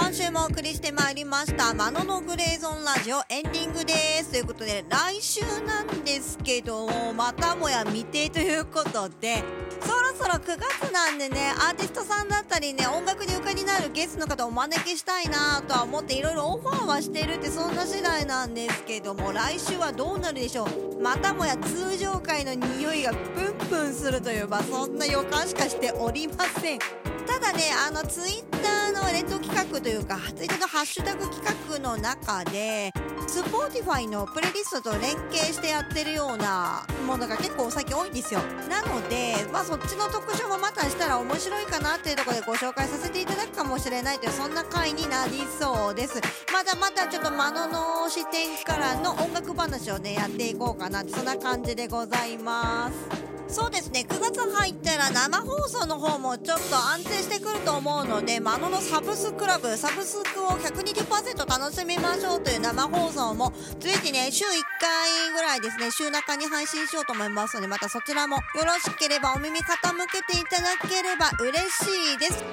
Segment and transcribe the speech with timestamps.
[0.00, 4.30] 今週もお送りしてまいりました「マノのグレーゾンラジオ」エンディングです。
[4.30, 9.42] ということで来週なんですけどもまたもや未定ということで
[9.84, 21.02] そろそろ9月なんでねアーティストさんだったりね音楽にゆかりのあるゲストの方をお招きしたいなとは思っていろいろオファーはしてるってそんな次第なんですけども来週はどうなるでしょう。
[21.02, 27.17] またもや通常回の匂いがプンプンするというまあそんな予感しかしておりません。
[27.40, 32.92] ただねあのツイッターのレッド企画というかツイッターのハッシュタグ企画の中で
[33.28, 38.40] Spotify のプレイリストと連携してやってるようなものが結構最近多いんですよ。
[38.68, 46.20] なのでまあそっちの特徴もまたしたら面白いかなっていうところでご紹介させていただくかもしれないというそんな回になりそうです。
[46.52, 53.37] まだまだちょっと間野の視点からの音楽話をねやっていこうかなってそんな感じでございます。
[53.48, 54.04] そうですね。
[54.06, 64.48] 9月入ったら生放送の方もちょっと安定してくると思うのでマノのサブスクラブサブスクを120%楽しみましょうという生放送も随時ね週1
[64.80, 69.64] 回ぐらいですね週中に配信しようと思いますのでまたそちらもよろしければお耳傾
[70.12, 72.44] けていただければ嬉しいです。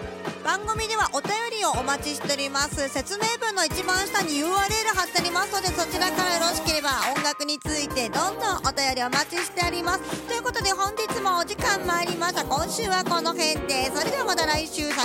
[0.46, 2.88] 番組ではお便りをお待ちしております。
[2.88, 4.46] 説明文の一番下に URL
[4.94, 10.28] 貼ってありますでそちらからよろしければ音楽についてどんどんお便りお待ちしております。
[10.28, 12.46] ということで本日もお時間参りました。
[12.46, 13.90] 今週はこの辺で。
[13.90, 14.92] それではまた来週。
[14.92, 15.02] さ